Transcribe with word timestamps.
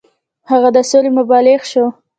هغه 0.51 0.69
د 0.75 0.77
سولې 0.89 1.09
مبلغ 1.17 1.59
شو. 1.71 1.85